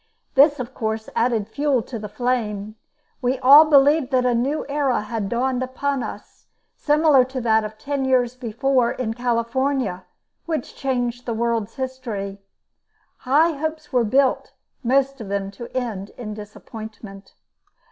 This 0.33 0.59
of 0.59 0.73
course, 0.73 1.09
added 1.15 1.47
fuel 1.47 1.83
to 1.83 1.99
the 1.99 2.09
flame. 2.09 2.75
We 3.21 3.37
all 3.37 3.65
believed 3.65 4.11
a 4.15 4.33
new 4.33 4.65
era 4.67 5.01
had 5.01 5.29
dawned 5.29 5.61
upon 5.61 6.01
us, 6.01 6.47
similar 6.75 7.23
to 7.25 7.39
that 7.41 7.63
of 7.63 7.77
ten 7.77 8.03
years 8.05 8.35
before 8.35 8.93
in 8.93 9.13
California, 9.13 10.05
which 10.47 10.73
changed 10.75 11.27
the 11.27 11.35
world's 11.35 11.75
history. 11.75 12.41
High 13.17 13.51
hopes 13.51 13.93
were 13.93 14.03
built, 14.03 14.53
most 14.83 15.21
of 15.21 15.29
them 15.29 15.51
to 15.51 15.67
end 15.77 16.09
in 16.17 16.33
disappointment. 16.33 17.35